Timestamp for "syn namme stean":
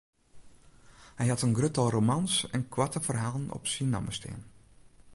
3.73-4.41